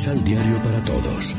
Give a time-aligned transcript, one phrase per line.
[0.00, 1.36] Misal Diario para Todos.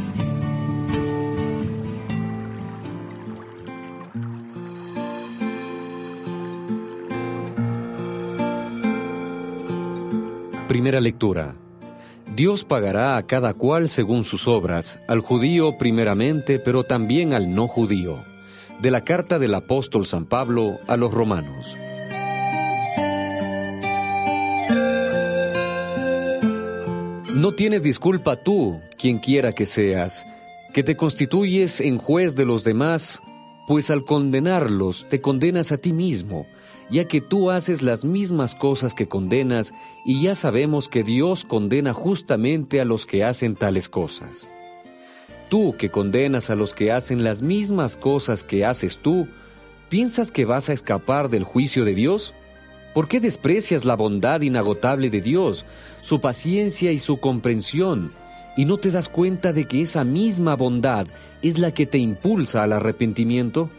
[10.68, 11.56] Primera lectura.
[12.36, 17.68] Dios pagará a cada cual según sus obras, al judío primeramente, pero también al no
[17.68, 18.20] judío.
[18.80, 21.76] De la carta del apóstol San Pablo a los romanos.
[27.34, 30.28] No tienes disculpa tú, quien quiera que seas,
[30.74, 33.22] que te constituyes en juez de los demás,
[33.68, 36.46] pues al condenarlos te condenas a ti mismo,
[36.90, 39.74] ya que tú haces las mismas cosas que condenas
[40.06, 44.50] y ya sabemos que Dios condena justamente a los que hacen tales cosas.
[45.50, 49.30] Tú que condenas a los que hacen las mismas cosas que haces tú,
[49.88, 52.34] ¿piensas que vas a escapar del juicio de Dios?
[52.94, 55.66] ¿Por qué desprecias la bondad inagotable de Dios,
[56.02, 58.12] su paciencia y su comprensión,
[58.58, 61.08] y no te das cuenta de que esa misma bondad
[61.42, 63.70] es la que te impulsa al arrepentimiento?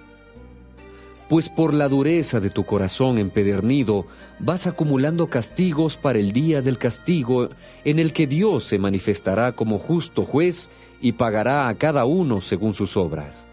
[1.28, 4.06] Pues por la dureza de tu corazón empedernido
[4.38, 7.48] vas acumulando castigos para el día del castigo
[7.84, 10.70] en el que Dios se manifestará como justo juez
[11.00, 13.46] y pagará a cada uno según sus obras.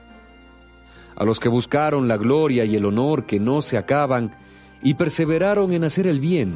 [1.16, 4.34] A los que buscaron la gloria y el honor que no se acaban,
[4.82, 6.56] y perseveraron en hacer el bien,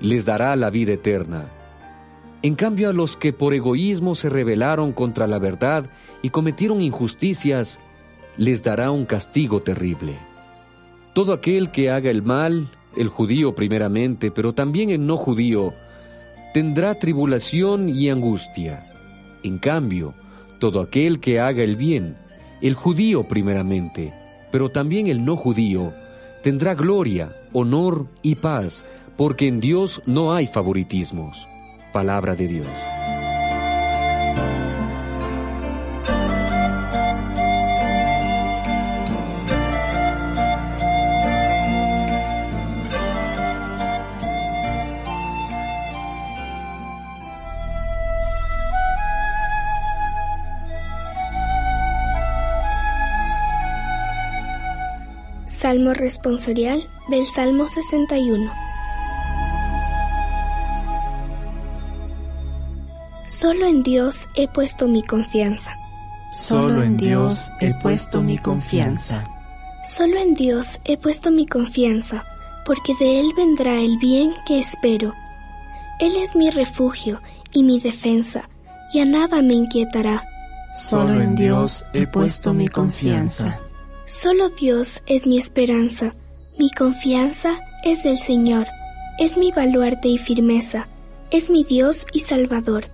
[0.00, 1.50] les dará la vida eterna.
[2.42, 5.90] En cambio a los que por egoísmo se rebelaron contra la verdad
[6.22, 7.80] y cometieron injusticias,
[8.36, 10.16] les dará un castigo terrible.
[11.14, 15.72] Todo aquel que haga el mal, el judío primeramente, pero también el no judío,
[16.54, 18.84] tendrá tribulación y angustia.
[19.42, 20.14] En cambio,
[20.60, 22.16] todo aquel que haga el bien,
[22.62, 24.12] el judío primeramente,
[24.52, 25.92] pero también el no judío,
[26.42, 28.84] tendrá gloria, honor y paz,
[29.16, 31.46] porque en Dios no hay favoritismos.
[31.92, 32.97] Palabra de Dios.
[55.58, 58.48] Salmo responsorial del Salmo 61.
[63.26, 65.76] Solo en Dios he puesto mi confianza.
[66.30, 69.28] Solo en Dios he puesto mi confianza.
[69.84, 72.24] Solo en Dios he puesto mi confianza,
[72.64, 75.12] porque de Él vendrá el bien que espero.
[75.98, 77.20] Él es mi refugio
[77.50, 78.48] y mi defensa,
[78.92, 80.22] y a nada me inquietará.
[80.76, 83.58] Solo en Dios he puesto mi confianza.
[84.08, 86.14] Solo Dios es mi esperanza,
[86.58, 88.66] mi confianza es el Señor,
[89.18, 90.88] es mi baluarte y firmeza,
[91.30, 92.86] es mi Dios y Salvador.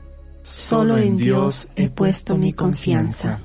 [0.43, 3.41] Solo en Dios he puesto mi confianza.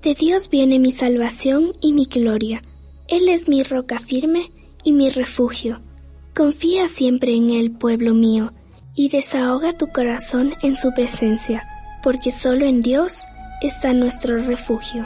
[0.00, 2.62] De Dios viene mi salvación y mi gloria.
[3.08, 4.50] Él es mi roca firme
[4.82, 5.82] y mi refugio.
[6.34, 8.54] Confía siempre en Él, pueblo mío,
[8.94, 11.62] y desahoga tu corazón en su presencia,
[12.02, 13.26] porque solo en Dios
[13.60, 15.04] está nuestro refugio.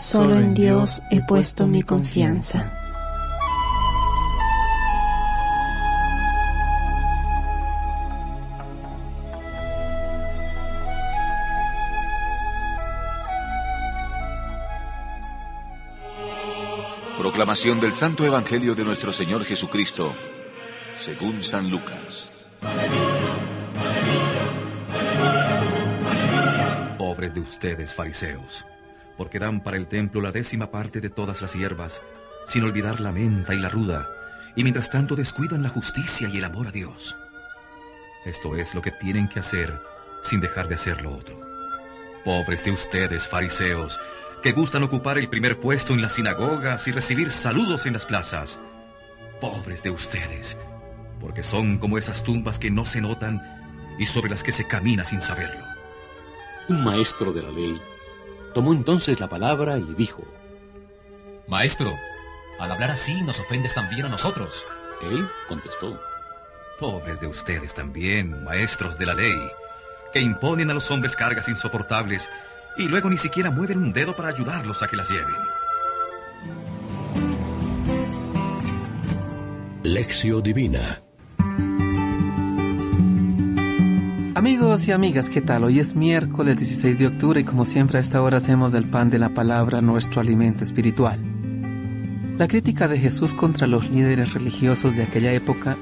[0.00, 2.72] Solo en Dios he puesto mi confianza.
[17.18, 20.14] Proclamación del Santo Evangelio de nuestro Señor Jesucristo,
[20.96, 22.30] según San Lucas.
[26.96, 28.64] Pobres de ustedes, fariseos
[29.20, 32.00] porque dan para el templo la décima parte de todas las hierbas,
[32.46, 34.08] sin olvidar la menta y la ruda,
[34.56, 37.18] y mientras tanto descuidan la justicia y el amor a Dios.
[38.24, 39.78] Esto es lo que tienen que hacer
[40.22, 41.38] sin dejar de hacer lo otro.
[42.24, 44.00] Pobres de ustedes, fariseos,
[44.42, 48.58] que gustan ocupar el primer puesto en las sinagogas y recibir saludos en las plazas.
[49.38, 50.56] Pobres de ustedes,
[51.20, 53.42] porque son como esas tumbas que no se notan
[53.98, 55.66] y sobre las que se camina sin saberlo.
[56.70, 57.78] Un maestro de la ley
[58.54, 60.22] Tomó entonces la palabra y dijo,
[61.46, 61.96] Maestro,
[62.58, 64.66] al hablar así nos ofendes también a nosotros.
[65.02, 66.00] Él contestó,
[66.78, 69.38] Pobres de ustedes también, maestros de la ley,
[70.12, 72.30] que imponen a los hombres cargas insoportables
[72.76, 75.34] y luego ni siquiera mueven un dedo para ayudarlos a que las lleven.
[79.82, 81.02] Lección Divina
[84.40, 85.64] Amigos y amigas, ¿qué tal?
[85.64, 89.10] Hoy es miércoles 16 de octubre y como siempre a esta hora hacemos del pan
[89.10, 91.20] de la palabra nuestro alimento espiritual.
[92.38, 95.76] La crítica de Jesús contra los líderes religiosos de aquella época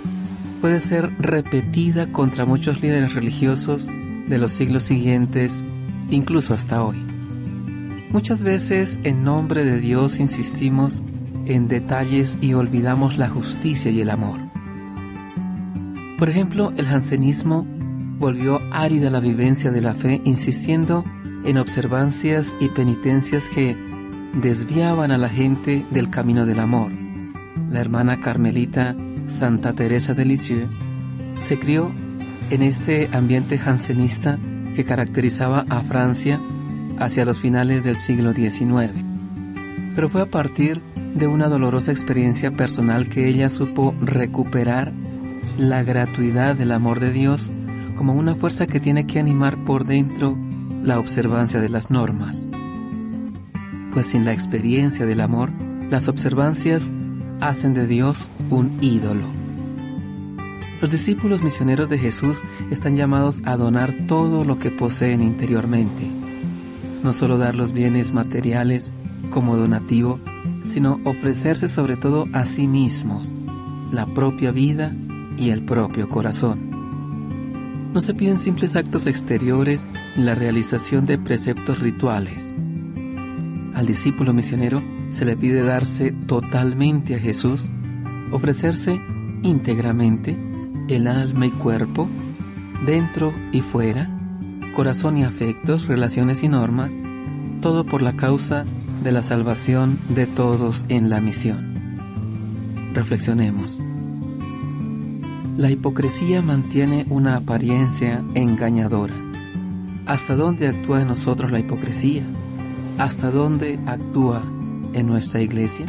[0.60, 5.62] puede ser repetida contra muchos líderes religiosos de los siglos siguientes,
[6.11, 6.96] incluso hasta hoy.
[8.11, 11.04] Muchas veces en nombre de Dios insistimos
[11.46, 14.40] en detalles y olvidamos la justicia y el amor.
[16.19, 17.64] Por ejemplo, el jansenismo
[18.18, 21.04] volvió árida la vivencia de la fe insistiendo
[21.44, 23.76] en observancias y penitencias que
[24.34, 26.90] desviaban a la gente del camino del amor.
[27.70, 28.96] La hermana carmelita
[29.28, 30.68] Santa Teresa de Lisieux
[31.40, 31.90] se crió
[32.50, 34.38] en este ambiente jansenista
[34.74, 36.40] que caracterizaba a Francia
[36.98, 38.92] hacia los finales del siglo XIX.
[39.94, 40.80] Pero fue a partir
[41.14, 44.92] de una dolorosa experiencia personal que ella supo recuperar
[45.56, 47.50] la gratuidad del amor de Dios
[47.98, 50.38] como una fuerza que tiene que animar por dentro
[50.84, 52.46] la observancia de las normas.
[53.92, 55.50] Pues sin la experiencia del amor,
[55.90, 56.92] las observancias
[57.40, 59.26] hacen de Dios un ídolo.
[60.80, 66.08] Los discípulos misioneros de Jesús están llamados a donar todo lo que poseen interiormente.
[67.02, 68.92] No solo dar los bienes materiales
[69.30, 70.20] como donativo,
[70.66, 73.36] sino ofrecerse sobre todo a sí mismos,
[73.90, 74.94] la propia vida
[75.36, 76.67] y el propio corazón.
[77.98, 82.48] No se piden simples actos exteriores en la realización de preceptos rituales.
[83.74, 84.80] Al discípulo misionero
[85.10, 87.68] se le pide darse totalmente a Jesús,
[88.30, 89.00] ofrecerse
[89.42, 90.38] íntegramente
[90.86, 92.08] el alma y cuerpo,
[92.86, 94.08] dentro y fuera,
[94.76, 96.94] corazón y afectos, relaciones y normas,
[97.60, 98.64] todo por la causa
[99.02, 101.74] de la salvación de todos en la misión.
[102.94, 103.80] Reflexionemos.
[105.58, 109.14] La hipocresía mantiene una apariencia engañadora.
[110.06, 112.22] ¿Hasta dónde actúa en nosotros la hipocresía?
[112.96, 114.44] ¿Hasta dónde actúa
[114.93, 115.87] en nuestra iglesia?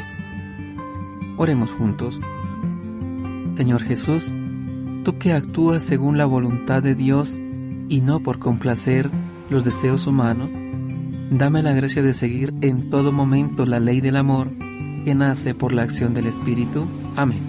[1.37, 2.19] Oremos juntos.
[3.57, 4.33] Señor Jesús,
[5.05, 7.39] tú que actúas según la voluntad de Dios
[7.89, 9.11] y no por complacer
[9.51, 10.49] los deseos humanos,
[11.29, 14.49] dame la gracia de seguir en todo momento la ley del amor
[15.05, 16.87] que nace por la acción del Espíritu.
[17.15, 17.48] Amén.